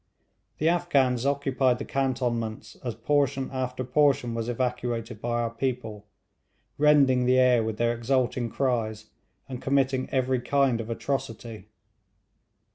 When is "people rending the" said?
5.51-7.37